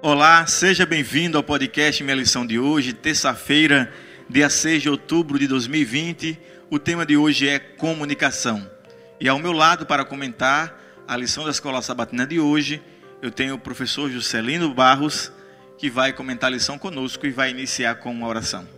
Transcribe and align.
Olá, 0.00 0.46
seja 0.46 0.86
bem-vindo 0.86 1.36
ao 1.36 1.42
podcast 1.42 2.04
Minha 2.04 2.14
Lição 2.14 2.46
de 2.46 2.56
hoje, 2.56 2.92
terça-feira, 2.92 3.92
dia 4.30 4.48
6 4.48 4.82
de 4.82 4.88
outubro 4.88 5.36
de 5.40 5.48
2020. 5.48 6.38
O 6.70 6.78
tema 6.78 7.04
de 7.04 7.16
hoje 7.16 7.48
é 7.48 7.58
comunicação. 7.58 8.64
E 9.20 9.28
ao 9.28 9.40
meu 9.40 9.50
lado, 9.50 9.84
para 9.86 10.04
comentar 10.04 10.80
a 11.08 11.16
lição 11.16 11.42
da 11.42 11.50
Escola 11.50 11.82
Sabatina 11.82 12.24
de 12.24 12.38
hoje, 12.38 12.80
eu 13.20 13.32
tenho 13.32 13.56
o 13.56 13.58
professor 13.58 14.08
Juscelino 14.08 14.72
Barros, 14.72 15.32
que 15.76 15.90
vai 15.90 16.12
comentar 16.12 16.46
a 16.46 16.54
lição 16.54 16.78
conosco 16.78 17.26
e 17.26 17.32
vai 17.32 17.50
iniciar 17.50 17.96
com 17.96 18.12
uma 18.12 18.28
oração. 18.28 18.68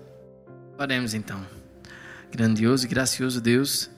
Oremos 0.78 1.12
então. 1.12 1.46
Grandioso 2.32 2.86
e 2.86 2.88
gracioso 2.88 3.42
Deus, 3.42 3.90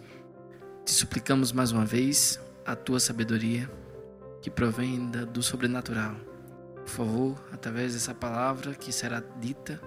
te 0.85 0.91
suplicamos 0.91 1.53
mais 1.53 1.71
uma 1.71 1.85
vez 1.85 2.41
a 2.67 2.75
tua 2.75 2.99
sabedoria 2.99 3.71
que 4.41 4.51
provém 4.51 5.09
do 5.33 5.41
sobrenatural. 5.41 6.32
Por 6.85 6.91
favor, 6.91 7.49
através 7.53 7.95
dessa 7.95 8.15
palavra 8.15 8.75
que 8.75 8.93
será 8.93 9.23
dita, 9.41 9.81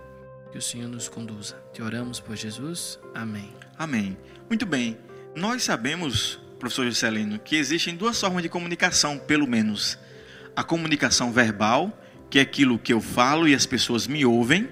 que 0.52 0.58
o 0.58 0.62
Senhor 0.62 0.88
nos 0.88 1.10
conduza. 1.10 1.56
Te 1.74 1.82
oramos 1.82 2.20
por 2.20 2.36
Jesus. 2.36 2.98
Amém. 3.14 3.54
Amém. 3.78 4.18
Muito 4.48 4.66
bem. 4.66 4.98
Nós 5.36 5.64
sabemos, 5.64 6.40
professor 6.58 6.86
Juscelino, 6.86 7.38
que 7.40 7.58
existem 7.58 7.96
duas 7.96 8.20
formas 8.20 8.42
de 8.42 8.48
comunicação, 8.48 9.18
pelo 9.18 9.46
menos. 9.46 10.00
A 10.56 10.64
comunicação 10.64 11.32
verbal, 11.32 11.92
que 12.30 12.40
é 12.40 12.42
aquilo 12.42 12.80
que 12.80 12.94
eu 12.94 13.02
falo 13.02 13.48
e 13.48 13.54
as 13.54 13.66
pessoas 13.66 14.08
me 14.08 14.26
ouvem. 14.26 14.70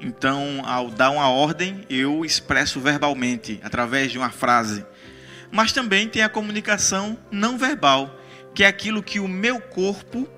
Então, 0.00 0.62
ao 0.64 0.90
dar 0.90 1.10
uma 1.10 1.28
ordem, 1.28 1.84
eu 1.88 2.24
expresso 2.24 2.80
verbalmente, 2.80 3.60
através 3.62 4.10
de 4.10 4.18
uma 4.18 4.30
frase. 4.30 4.84
Mas 5.52 5.72
também 5.72 6.08
tem 6.08 6.22
a 6.22 6.28
comunicação 6.28 7.18
não 7.30 7.56
verbal, 7.56 8.18
que 8.54 8.64
é 8.64 8.66
aquilo 8.66 9.02
que 9.02 9.20
o 9.20 9.28
meu 9.28 9.60
corpo 9.60 10.28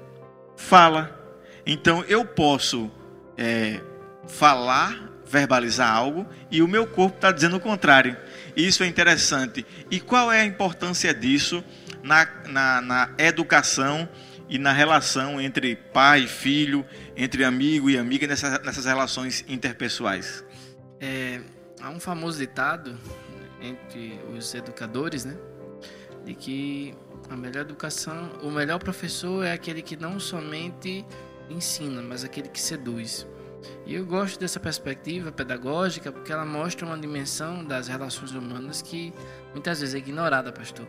fala. 0.56 1.21
Então 1.66 2.04
eu 2.04 2.24
posso 2.24 2.90
é, 3.36 3.80
falar, 4.26 5.10
verbalizar 5.24 5.90
algo 5.90 6.26
e 6.50 6.62
o 6.62 6.68
meu 6.68 6.86
corpo 6.86 7.16
está 7.16 7.30
dizendo 7.30 7.56
o 7.56 7.60
contrário. 7.60 8.16
Isso 8.56 8.82
é 8.82 8.86
interessante. 8.86 9.64
E 9.90 10.00
qual 10.00 10.30
é 10.30 10.40
a 10.40 10.44
importância 10.44 11.14
disso 11.14 11.64
na, 12.02 12.26
na, 12.46 12.80
na 12.80 13.10
educação 13.18 14.08
e 14.48 14.58
na 14.58 14.72
relação 14.72 15.40
entre 15.40 15.76
pai 15.76 16.24
e 16.24 16.28
filho, 16.28 16.84
entre 17.16 17.44
amigo 17.44 17.88
e 17.88 17.96
amiga, 17.96 18.26
nessas, 18.26 18.62
nessas 18.62 18.84
relações 18.84 19.44
interpessoais? 19.48 20.44
É, 21.00 21.40
há 21.80 21.88
um 21.88 21.98
famoso 21.98 22.38
ditado 22.38 22.98
entre 23.60 24.20
os 24.36 24.54
educadores, 24.54 25.24
né? 25.24 25.36
De 26.24 26.34
que 26.34 26.94
a 27.30 27.36
melhor 27.36 27.62
educação, 27.62 28.30
o 28.42 28.50
melhor 28.50 28.78
professor 28.78 29.44
é 29.44 29.52
aquele 29.52 29.80
que 29.80 29.96
não 29.96 30.20
somente 30.20 31.04
ensina, 31.50 32.02
mas 32.02 32.24
aquele 32.24 32.48
que 32.48 32.60
seduz. 32.60 33.26
E 33.86 33.94
eu 33.94 34.04
gosto 34.04 34.38
dessa 34.38 34.58
perspectiva 34.58 35.30
pedagógica 35.30 36.10
porque 36.10 36.32
ela 36.32 36.44
mostra 36.44 36.86
uma 36.86 36.98
dimensão 36.98 37.64
das 37.64 37.88
relações 37.88 38.32
humanas 38.32 38.82
que 38.82 39.12
muitas 39.52 39.80
vezes 39.80 39.94
é 39.94 39.98
ignorada, 39.98 40.52
pastor. 40.52 40.86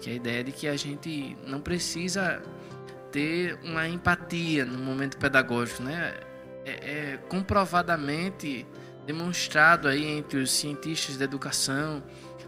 Que 0.00 0.10
é 0.10 0.12
a 0.14 0.16
ideia 0.16 0.44
de 0.44 0.52
que 0.52 0.66
a 0.66 0.76
gente 0.76 1.36
não 1.46 1.60
precisa 1.60 2.42
ter 3.10 3.58
uma 3.62 3.86
empatia 3.88 4.64
no 4.64 4.78
momento 4.78 5.16
pedagógico, 5.16 5.82
né? 5.82 6.14
É, 6.64 6.70
é 6.70 7.16
comprovadamente 7.28 8.66
demonstrado 9.06 9.88
aí 9.88 10.04
entre 10.04 10.38
os 10.38 10.50
cientistas 10.50 11.16
da 11.16 11.24
educação 11.24 12.02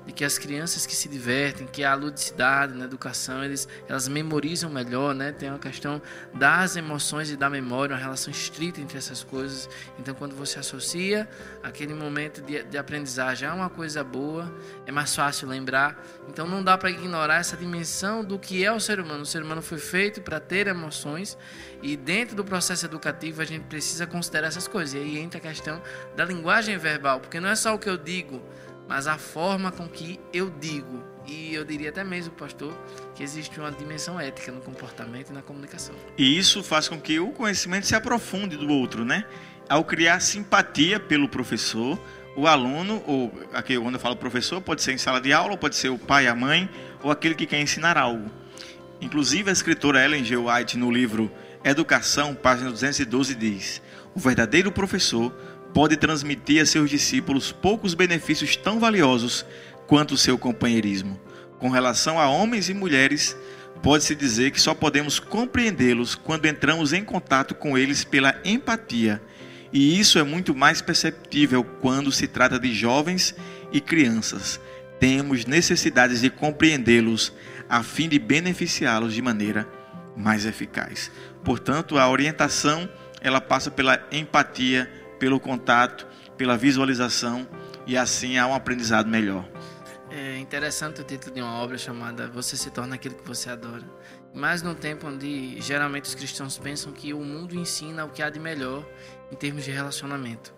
de 0.07 0.13
que 0.13 0.25
as 0.25 0.39
crianças 0.39 0.87
que 0.87 0.95
se 0.95 1.09
divertem, 1.09 1.67
que 1.67 1.83
a 1.83 1.95
ludicidade 1.95 2.75
na 2.75 2.85
educação, 2.85 3.43
eles, 3.43 3.67
elas 3.89 4.07
memorizam 4.09 4.71
melhor, 4.71 5.15
né? 5.15 5.33
Tem 5.33 5.49
uma 5.49 5.59
questão 5.59 6.01
das 6.33 6.77
emoções 6.77 7.31
e 7.31 7.37
da 7.37 7.49
memória, 7.49 7.95
uma 7.95 8.01
relação 8.01 8.31
estrita 8.31 8.81
entre 8.81 8.99
essas 8.99 9.25
coisas. 9.25 9.69
Então, 9.99 10.15
quando 10.15 10.37
você 10.37 10.59
associa 10.59 11.29
aquele 11.63 11.95
momento 11.95 12.43
de, 12.43 12.63
de 12.63 12.77
aprendizagem 12.77 13.49
a 13.49 13.55
uma 13.55 13.71
coisa 13.71 14.05
boa, 14.05 14.53
é 14.87 14.93
mais 14.93 15.15
fácil 15.15 15.49
lembrar. 15.49 16.03
Então, 16.29 16.47
não 16.47 16.63
dá 16.63 16.77
para 16.77 16.91
ignorar 16.91 17.37
essa 17.37 17.57
dimensão 17.57 18.23
do 18.25 18.39
que 18.39 18.65
é 18.65 18.73
o 18.73 18.81
ser 18.81 19.01
humano. 19.01 19.23
O 19.23 19.27
ser 19.27 19.43
humano 19.43 19.63
foi 19.63 19.79
feito 19.79 20.21
para 20.21 20.39
ter 20.39 20.67
emoções 20.67 21.37
e 21.83 21.97
dentro 21.97 22.37
do 22.37 22.45
processo 22.45 22.85
educativo 22.85 23.43
a 23.43 23.45
gente 23.45 23.65
precisa 23.65 24.07
considerar 24.07 24.49
essas 24.49 24.69
coisas. 24.69 24.95
E 24.95 24.99
aí 24.99 25.19
entra 25.19 25.39
a 25.39 25.41
questão 25.41 25.83
da 26.15 26.25
linguagem 26.25 26.77
verbal, 26.77 27.21
porque 27.21 27.41
não 27.41 27.49
é 27.49 27.55
só 27.55 27.75
o 27.75 27.79
que 27.79 27.89
eu 27.89 27.97
digo, 27.97 28.43
mas 28.89 29.07
a 29.07 29.19
forma 29.19 29.71
com 29.73 29.89
que 29.89 30.21
eu 30.33 30.51
digo. 30.51 31.03
E 31.27 31.55
eu 31.55 31.65
diria 31.65 31.89
até 31.89 32.05
mesmo, 32.05 32.33
pastor, 32.35 32.73
que 33.15 33.23
existe 33.23 33.59
uma 33.59 33.71
dimensão 33.71 34.21
ética 34.21 34.53
no 34.53 34.61
comportamento 34.61 35.31
e 35.31 35.33
na 35.33 35.43
comunicação. 35.43 35.95
E 36.19 36.37
isso 36.37 36.63
faz 36.63 36.89
com 36.89 37.01
que 37.01 37.19
o 37.19 37.31
conhecimento 37.31 37.87
se 37.87 37.95
aprofunde 37.95 38.57
do 38.57 38.69
outro, 38.69 39.05
né? 39.05 39.25
Ao 39.69 39.83
criar 39.83 40.21
simpatia 40.21 41.01
pelo 41.01 41.27
professor, 41.27 41.99
o 42.37 42.47
aluno, 42.47 43.03
ou 43.07 43.33
aqui 43.53 43.79
quando 43.79 43.95
eu 43.95 44.01
falo 44.01 44.17
professor, 44.17 44.61
pode 44.61 44.83
ser 44.83 44.93
em 44.93 44.99
sala 44.99 45.21
de 45.21 45.33
aula, 45.33 45.57
pode 45.57 45.77
ser 45.77 45.89
o 45.89 45.99
pai, 45.99 46.27
a 46.27 46.35
mãe, 46.35 46.69
ou 47.03 47.11
aquele 47.11 47.35
que 47.35 47.47
quer 47.47 47.61
ensinar 47.61 47.97
algo. 47.97 48.31
Inclusive, 49.01 49.49
a 49.51 49.53
escritora 49.53 50.05
Ellen 50.05 50.25
G. 50.25 50.37
White, 50.37 50.77
no 50.77 50.91
livro 50.91 51.31
Educação, 51.65 52.35
página 52.35 52.71
212, 52.71 53.35
diz: 53.35 53.83
O 54.15 54.21
verdadeiro 54.21 54.71
professor 54.71 55.35
pode 55.75 55.97
transmitir 55.97 56.63
a 56.63 56.67
seus 56.67 56.89
discípulos 56.89 57.51
poucos 57.51 57.95
benefícios 57.95 58.55
tão 58.55 58.79
valiosos 58.79 59.45
quanto 59.89 60.15
o 60.15 60.17
seu 60.17 60.39
companheirismo. 60.39 61.21
Com 61.59 61.69
relação 61.69 62.19
a 62.19 62.29
homens 62.29 62.69
e 62.69 62.75
mulheres, 62.75 63.37
pode-se 63.83 64.15
dizer 64.15 64.53
que 64.53 64.61
só 64.61 64.73
podemos 64.73 65.19
compreendê-los 65.19 66.15
quando 66.15 66.47
entramos 66.47 66.93
em 66.93 67.05
contato 67.05 67.57
com 67.57 67.77
eles 67.77 68.05
pela 68.05 68.41
empatia. 68.45 69.21
E 69.73 69.99
isso 69.99 70.19
é 70.19 70.23
muito 70.23 70.55
mais 70.55 70.81
perceptível 70.81 71.65
quando 71.65 72.13
se 72.13 72.29
trata 72.29 72.59
de 72.59 72.73
jovens 72.73 73.35
e 73.73 73.81
crianças. 73.81 74.61
Temos 75.01 75.45
necessidades 75.45 76.21
de 76.21 76.31
compreendê-los 76.31 77.33
a 77.69 77.83
fim 77.83 78.09
de 78.09 78.19
beneficiá-los 78.21 79.13
de 79.13 79.21
maneira 79.21 79.69
mais 80.17 80.47
eficaz. 80.47 81.11
Portanto, 81.43 81.99
a 81.99 82.09
orientação 82.09 82.89
ela 83.21 83.41
passa 83.41 83.71
pela 83.71 84.07
empatia 84.13 84.89
pelo 85.25 85.41
contato, 85.41 86.07
pela 86.37 86.55
visualização 86.55 87.49
e 87.87 87.97
assim 87.97 88.37
há 88.37 88.47
um 88.47 88.55
aprendizado 88.55 89.09
melhor. 89.09 89.49
É 90.11 90.37
interessante 90.37 91.01
o 91.01 91.05
título 91.05 91.35
de 91.35 91.41
uma 91.41 91.55
obra 91.63 91.79
chamada 91.79 92.29
Você 92.29 92.59
se 92.59 92.71
torna 92.71 92.97
aquilo 92.97 93.15
que 93.15 93.27
você 93.27 93.49
adora. 93.49 93.83
Mas 94.35 94.61
num 94.61 94.75
tempo 94.75 95.07
onde 95.07 95.59
geralmente 95.63 96.05
os 96.05 96.15
cristãos 96.15 96.59
pensam 96.59 96.93
que 96.93 97.15
o 97.15 97.21
mundo 97.21 97.57
ensina 97.57 98.05
o 98.05 98.11
que 98.11 98.23
há 98.23 98.29
de 98.29 98.39
melhor 98.39 98.87
em 99.33 99.35
termos 99.35 99.65
de 99.65 99.71
relacionamento. 99.71 100.53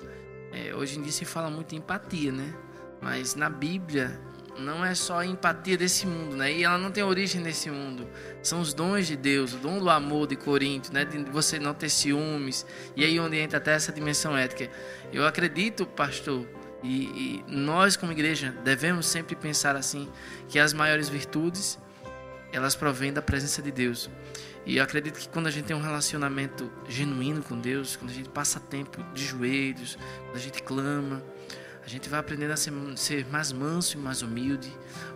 É, 0.52 0.74
hoje 0.74 0.98
em 0.98 1.02
dia 1.02 1.12
se 1.12 1.24
fala 1.24 1.48
muito 1.48 1.72
em 1.72 1.78
empatia, 1.78 2.32
né? 2.32 2.52
Mas 3.00 3.36
na 3.36 3.48
Bíblia 3.48 4.20
não 4.58 4.84
é 4.84 4.94
só 4.94 5.20
a 5.20 5.26
empatia 5.26 5.76
desse 5.76 6.06
mundo, 6.06 6.36
né? 6.36 6.52
E 6.52 6.64
ela 6.64 6.78
não 6.78 6.90
tem 6.90 7.02
origem 7.02 7.40
nesse 7.40 7.70
mundo. 7.70 8.08
São 8.42 8.60
os 8.60 8.72
dons 8.72 9.06
de 9.06 9.16
Deus, 9.16 9.52
o 9.54 9.58
dom 9.58 9.78
do 9.78 9.90
amor 9.90 10.26
de 10.26 10.36
Corinto, 10.36 10.92
né? 10.92 11.04
De 11.04 11.18
você 11.30 11.58
não 11.58 11.74
ter 11.74 11.88
ciúmes. 11.88 12.66
E 12.94 13.04
aí 13.04 13.18
onde 13.20 13.36
entra 13.36 13.58
até 13.58 13.72
essa 13.72 13.92
dimensão 13.92 14.36
ética. 14.36 14.70
Eu 15.12 15.26
acredito, 15.26 15.86
pastor, 15.86 16.46
e, 16.82 17.42
e 17.44 17.44
nós 17.48 17.96
como 17.96 18.12
igreja 18.12 18.54
devemos 18.64 19.06
sempre 19.06 19.34
pensar 19.34 19.76
assim, 19.76 20.08
que 20.48 20.58
as 20.58 20.72
maiores 20.72 21.08
virtudes 21.08 21.78
elas 22.52 22.74
provêm 22.74 23.12
da 23.12 23.20
presença 23.20 23.60
de 23.60 23.70
Deus. 23.70 24.08
E 24.64 24.78
eu 24.78 24.84
acredito 24.84 25.18
que 25.18 25.28
quando 25.28 25.46
a 25.46 25.50
gente 25.50 25.66
tem 25.66 25.76
um 25.76 25.80
relacionamento 25.80 26.70
genuíno 26.88 27.42
com 27.42 27.58
Deus, 27.58 27.94
quando 27.96 28.10
a 28.10 28.14
gente 28.14 28.28
passa 28.28 28.58
tempo 28.58 29.02
de 29.14 29.24
joelhos, 29.24 29.96
quando 30.24 30.36
a 30.36 30.40
gente 30.40 30.62
clama, 30.62 31.22
a 31.86 31.88
gente 31.88 32.08
vai 32.08 32.18
aprendendo 32.18 32.50
a 32.50 32.56
ser, 32.56 32.72
ser, 32.96 33.24
mais 33.30 33.52
manso 33.52 33.96
e 33.96 34.00
mais 34.00 34.20
humilde. 34.20 34.68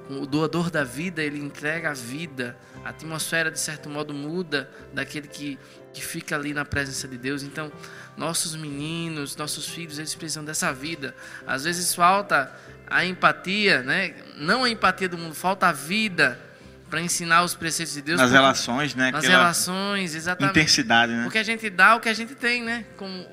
O 0.09 0.25
doador 0.25 0.71
da 0.71 0.85
vida, 0.85 1.21
ele 1.21 1.37
entrega 1.37 1.91
a 1.91 1.93
vida. 1.93 2.57
A 2.85 2.91
atmosfera, 2.91 3.51
de 3.51 3.59
certo 3.59 3.91
modo, 3.91 4.15
muda 4.15 4.71
daquele 4.93 5.27
que, 5.27 5.59
que 5.93 6.01
fica 6.01 6.37
ali 6.37 6.55
na 6.55 6.65
presença 6.65 7.09
de 7.09 7.19
Deus. 7.19 7.43
Então, 7.43 7.73
nossos 8.17 8.55
meninos, 8.55 9.35
nossos 9.35 9.69
filhos, 9.69 9.99
eles 9.99 10.15
precisam 10.15 10.45
dessa 10.45 10.73
vida. 10.73 11.13
Às 11.45 11.65
vezes 11.65 11.93
falta 11.93 12.55
a 12.87 13.05
empatia, 13.05 13.83
né? 13.83 14.15
Não 14.37 14.63
a 14.63 14.71
empatia 14.71 15.09
do 15.09 15.19
mundo, 15.19 15.35
falta 15.35 15.67
a 15.67 15.73
vida 15.73 16.41
para 16.89 17.01
ensinar 17.01 17.43
os 17.43 17.57
preceitos 17.57 17.95
de 17.95 18.03
Deus. 18.03 18.21
Nas 18.21 18.31
relações, 18.31 18.95
né? 18.95 19.11
Nas 19.11 19.25
relações, 19.25 20.15
exatamente. 20.15 20.57
Intensidade, 20.57 21.13
né? 21.13 21.25
Porque 21.25 21.39
a 21.39 21.43
gente 21.43 21.69
dá 21.69 21.97
o 21.97 22.01
que 22.01 22.09
a 22.09 22.15
gente 22.15 22.37
tem, 22.37 22.63
né? 22.63 22.85
Como 22.97 23.27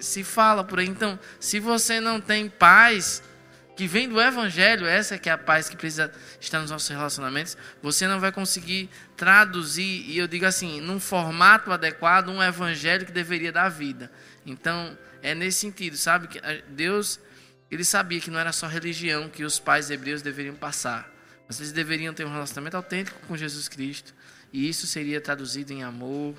se 0.00 0.24
fala 0.24 0.64
por 0.64 0.78
aí. 0.78 0.86
Então, 0.86 1.18
se 1.38 1.60
você 1.60 2.00
não 2.00 2.20
tem 2.20 2.48
paz 2.48 3.22
que 3.80 3.86
vem 3.86 4.08
do 4.08 4.20
evangelho, 4.20 4.86
essa 4.86 5.18
que 5.18 5.28
é 5.28 5.32
a 5.32 5.38
paz 5.38 5.68
que 5.68 5.76
precisa 5.76 6.12
estar 6.38 6.60
nos 6.60 6.70
nossos 6.70 6.88
relacionamentos, 6.88 7.56
você 7.82 8.06
não 8.06 8.20
vai 8.20 8.30
conseguir 8.30 8.90
traduzir, 9.16 10.04
e 10.06 10.18
eu 10.18 10.28
digo 10.28 10.44
assim, 10.44 10.82
num 10.82 11.00
formato 11.00 11.72
adequado, 11.72 12.28
um 12.28 12.42
evangelho 12.42 13.06
que 13.06 13.12
deveria 13.12 13.50
dar 13.50 13.70
vida. 13.70 14.12
Então, 14.44 14.98
é 15.22 15.34
nesse 15.34 15.60
sentido, 15.60 15.96
sabe? 15.96 16.28
que 16.28 16.40
Deus, 16.68 17.18
ele 17.70 17.82
sabia 17.82 18.20
que 18.20 18.30
não 18.30 18.38
era 18.38 18.52
só 18.52 18.66
religião 18.66 19.30
que 19.30 19.44
os 19.44 19.58
pais 19.58 19.90
hebreus 19.90 20.20
deveriam 20.20 20.54
passar, 20.54 21.10
mas 21.48 21.58
eles 21.58 21.72
deveriam 21.72 22.12
ter 22.12 22.26
um 22.26 22.32
relacionamento 22.32 22.76
autêntico 22.76 23.18
com 23.26 23.34
Jesus 23.34 23.66
Cristo, 23.66 24.14
e 24.52 24.68
isso 24.68 24.86
seria 24.86 25.22
traduzido 25.22 25.72
em 25.72 25.82
amor, 25.82 26.34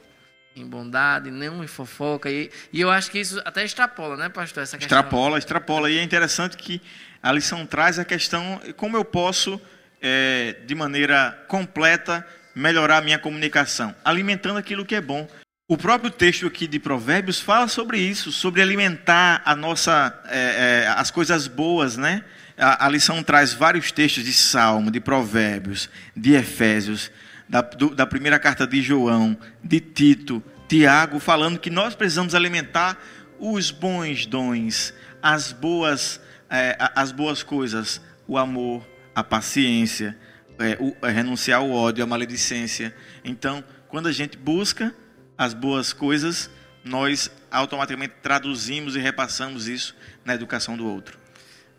em 0.55 0.65
bondade, 0.65 1.31
não 1.31 1.63
em 1.63 1.67
fofoca. 1.67 2.29
E, 2.29 2.51
e 2.71 2.81
eu 2.81 2.89
acho 2.89 3.09
que 3.11 3.19
isso 3.19 3.41
até 3.45 3.63
extrapola, 3.63 4.17
né, 4.17 4.29
pastor? 4.29 4.63
Essa. 4.63 4.77
Extrapola, 4.77 5.37
extrapola. 5.37 5.89
E 5.89 5.97
é 5.97 6.03
interessante 6.03 6.57
que 6.57 6.81
a 7.21 7.31
lição 7.31 7.65
traz 7.65 7.99
a 7.99 8.05
questão 8.05 8.61
como 8.75 8.97
eu 8.97 9.05
posso, 9.05 9.61
é, 10.01 10.57
de 10.65 10.75
maneira 10.75 11.45
completa, 11.47 12.25
melhorar 12.55 12.97
a 12.97 13.01
minha 13.01 13.19
comunicação, 13.19 13.95
alimentando 14.03 14.57
aquilo 14.57 14.85
que 14.85 14.95
é 14.95 15.01
bom. 15.01 15.27
O 15.67 15.77
próprio 15.77 16.11
texto 16.11 16.45
aqui 16.45 16.67
de 16.67 16.79
Provérbios 16.79 17.39
fala 17.39 17.67
sobre 17.67 17.97
isso, 17.97 18.29
sobre 18.29 18.61
alimentar 18.61 19.41
a 19.45 19.55
nossa, 19.55 20.13
é, 20.27 20.83
é, 20.83 20.87
as 20.97 21.09
coisas 21.09 21.47
boas, 21.47 21.95
né? 21.95 22.25
A, 22.57 22.85
a, 22.85 22.89
lição 22.89 23.23
traz 23.23 23.53
vários 23.53 23.89
textos 23.89 24.25
de 24.25 24.33
Salmo, 24.33 24.91
de 24.91 24.99
Provérbios, 24.99 25.89
de 26.15 26.33
Efésios, 26.33 27.09
da, 27.51 27.59
do, 27.59 27.93
da 27.93 28.07
primeira 28.07 28.39
carta 28.39 28.65
de 28.65 28.81
João, 28.81 29.37
de 29.61 29.81
Tito, 29.81 30.41
Tiago, 30.69 31.19
falando 31.19 31.59
que 31.59 31.69
nós 31.69 31.93
precisamos 31.93 32.33
alimentar 32.33 32.97
os 33.37 33.71
bons 33.71 34.25
dons, 34.25 34.93
as 35.21 35.51
boas, 35.51 36.21
é, 36.49 36.77
as 36.95 37.11
boas 37.11 37.43
coisas, 37.43 37.99
o 38.25 38.37
amor, 38.37 38.87
a 39.13 39.21
paciência, 39.21 40.17
é, 40.57 40.77
o, 40.79 40.95
é, 41.05 41.11
renunciar 41.11 41.59
ao 41.59 41.69
ódio, 41.69 42.01
a 42.01 42.07
maledicência. 42.07 42.95
Então, 43.21 43.61
quando 43.89 44.07
a 44.07 44.13
gente 44.13 44.37
busca 44.37 44.95
as 45.37 45.53
boas 45.53 45.91
coisas, 45.91 46.49
nós 46.85 47.29
automaticamente 47.51 48.13
traduzimos 48.21 48.95
e 48.95 48.99
repassamos 48.99 49.67
isso 49.67 49.93
na 50.23 50.33
educação 50.33 50.77
do 50.77 50.87
outro. 50.87 51.19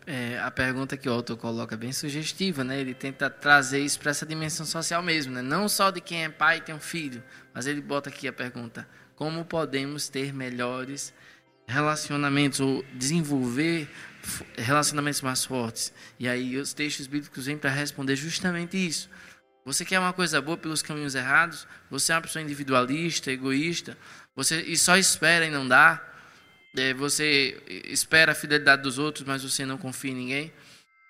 É, 0.05 0.37
a 0.39 0.51
pergunta 0.51 0.97
que 0.97 1.07
o 1.07 1.13
autor 1.13 1.37
coloca 1.37 1.75
é 1.75 1.77
bem 1.77 1.93
sugestiva, 1.93 2.63
né? 2.63 2.79
Ele 2.79 2.93
tenta 2.93 3.29
trazer 3.29 3.79
isso 3.79 3.99
para 3.99 4.11
essa 4.11 4.25
dimensão 4.25 4.65
social 4.65 5.01
mesmo, 5.01 5.33
né? 5.33 5.41
Não 5.41 5.69
só 5.69 5.91
de 5.91 6.01
quem 6.01 6.25
é 6.25 6.29
pai 6.29 6.57
e 6.57 6.61
tem 6.61 6.75
um 6.75 6.79
filho, 6.79 7.23
mas 7.53 7.67
ele 7.67 7.79
bota 7.81 8.09
aqui 8.09 8.27
a 8.27 8.33
pergunta: 8.33 8.87
como 9.15 9.45
podemos 9.45 10.09
ter 10.09 10.33
melhores 10.33 11.13
relacionamentos 11.65 12.59
ou 12.59 12.83
desenvolver 12.93 13.89
relacionamentos 14.57 15.21
mais 15.21 15.45
fortes? 15.45 15.93
E 16.19 16.27
aí 16.27 16.57
os 16.57 16.73
textos 16.73 17.07
bíblicos 17.07 17.45
vêm 17.45 17.57
para 17.57 17.69
responder 17.69 18.17
justamente 18.17 18.75
isso. 18.75 19.09
Você 19.65 19.85
quer 19.85 19.99
uma 19.99 20.11
coisa 20.11 20.41
boa 20.41 20.57
pelos 20.57 20.81
caminhos 20.81 21.15
errados? 21.15 21.65
Você 21.89 22.11
é 22.11 22.15
uma 22.15 22.21
pessoa 22.21 22.43
individualista, 22.43 23.31
egoísta? 23.31 23.97
Você 24.35 24.61
e 24.63 24.77
só 24.77 24.97
espera 24.97 25.45
e 25.45 25.49
não 25.49 25.65
dá? 25.65 26.12
É, 26.75 26.93
você 26.93 27.61
espera 27.85 28.31
a 28.31 28.35
fidelidade 28.35 28.81
dos 28.81 28.97
outros, 28.97 29.25
mas 29.25 29.43
você 29.43 29.65
não 29.65 29.77
confia 29.77 30.11
em 30.11 30.15
ninguém? 30.15 30.53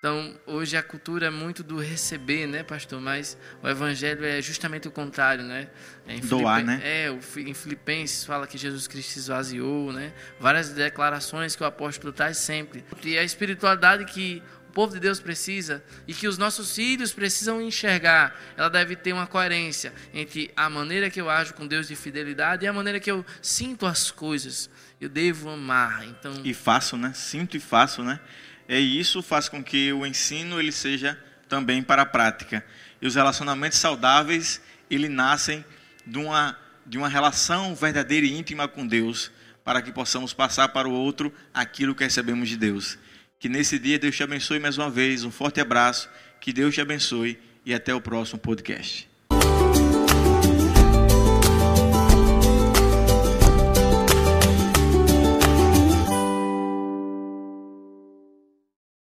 Então, 0.03 0.37
hoje 0.45 0.75
a 0.75 0.83
cultura 0.83 1.27
é 1.27 1.29
muito 1.29 1.63
do 1.63 1.77
receber, 1.77 2.45
né, 2.45 2.61
pastor? 2.61 2.99
Mas 2.99 3.37
o 3.61 3.69
evangelho 3.69 4.25
é 4.25 4.41
justamente 4.41 4.85
o 4.85 4.91
contrário, 4.91 5.45
né? 5.45 5.69
É 6.05 6.17
Doar, 6.17 6.61
né? 6.61 6.81
É, 6.83 7.09
em 7.37 7.53
Filipenses 7.53 8.25
fala 8.25 8.45
que 8.45 8.57
Jesus 8.57 8.85
Cristo 8.85 9.13
se 9.13 9.19
esvaziou, 9.19 9.93
né? 9.93 10.11
Várias 10.41 10.71
declarações 10.71 11.55
que 11.55 11.63
o 11.63 11.65
apóstolo 11.65 12.11
traz 12.11 12.35
sempre. 12.35 12.83
E 13.01 13.17
a 13.17 13.23
espiritualidade 13.23 14.03
que 14.03 14.43
povo 14.73 14.93
de 14.93 14.99
Deus 14.99 15.19
precisa 15.19 15.83
e 16.07 16.13
que 16.13 16.27
os 16.27 16.37
nossos 16.37 16.75
filhos 16.75 17.13
precisam 17.13 17.61
enxergar. 17.61 18.35
Ela 18.57 18.69
deve 18.69 18.95
ter 18.95 19.13
uma 19.13 19.27
coerência 19.27 19.93
entre 20.13 20.51
a 20.55 20.69
maneira 20.69 21.09
que 21.09 21.21
eu 21.21 21.29
ajo 21.29 21.53
com 21.53 21.67
Deus 21.67 21.87
de 21.87 21.95
fidelidade 21.95 22.65
e 22.65 22.67
a 22.67 22.73
maneira 22.73 22.99
que 22.99 23.11
eu 23.11 23.25
sinto 23.41 23.85
as 23.85 24.09
coisas. 24.11 24.69
Eu 24.99 25.07
devo 25.07 25.49
amar. 25.49 26.03
Então 26.05 26.41
e 26.43 26.53
faço, 26.53 26.97
né? 26.97 27.13
Sinto 27.13 27.55
e 27.55 27.59
faço, 27.59 28.03
né? 28.03 28.19
E 28.67 28.99
isso 28.99 29.21
faz 29.21 29.47
com 29.47 29.63
que 29.63 29.93
o 29.93 30.05
ensino 30.05 30.59
ele 30.59 30.71
seja 30.71 31.17
também 31.47 31.83
para 31.83 32.01
a 32.01 32.05
prática. 32.05 32.65
E 33.01 33.05
os 33.05 33.15
relacionamentos 33.15 33.77
saudáveis, 33.77 34.59
ele 34.89 35.07
nascem 35.07 35.63
de 36.05 36.17
uma 36.17 36.57
de 36.85 36.97
uma 36.97 37.07
relação 37.07 37.73
verdadeira 37.73 38.25
e 38.25 38.37
íntima 38.37 38.67
com 38.67 38.85
Deus, 38.85 39.31
para 39.63 39.81
que 39.81 39.89
possamos 39.89 40.33
passar 40.33 40.67
para 40.69 40.87
o 40.87 40.91
outro 40.91 41.33
aquilo 41.53 41.95
que 41.95 42.03
recebemos 42.03 42.49
de 42.49 42.57
Deus. 42.57 42.97
Que 43.43 43.49
nesse 43.49 43.77
dia 43.77 43.99
Deus 43.99 44.15
te 44.15 44.23
abençoe 44.23 44.57
mais 44.57 44.77
uma 44.77 44.89
vez. 44.89 45.25
Um 45.25 45.29
forte 45.29 45.59
abraço. 45.59 46.09
Que 46.39 46.53
Deus 46.53 46.73
te 46.73 46.79
abençoe 46.79 47.37
e 47.65 47.73
até 47.73 47.93
o 47.93 47.99
próximo 47.99 48.39
podcast. 48.39 49.12